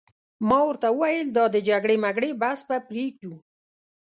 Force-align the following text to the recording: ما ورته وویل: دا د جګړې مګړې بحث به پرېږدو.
ما 0.47 0.59
ورته 0.67 0.87
وویل: 0.91 1.27
دا 1.37 1.45
د 1.55 1.57
جګړې 1.69 1.95
مګړې 2.05 2.29
بحث 2.41 2.59
به 2.69 2.77
پرېږدو. 2.89 3.33